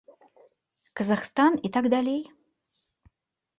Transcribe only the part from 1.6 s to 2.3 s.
і так далей.